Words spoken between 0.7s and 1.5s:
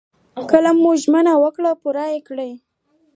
مو ژمنه